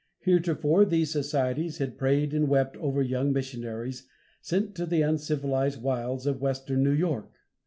[0.21, 4.07] Heretofore these societies had prayed and wept over young missionaries
[4.41, 7.29] sent to the uncivilized wilds of Western New York!